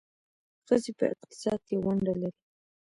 ښځې 0.65 0.91
په 0.97 1.05
اقتصاد 1.13 1.59
کې 1.67 1.75
ونډه 1.83 2.13
لري. 2.21 2.39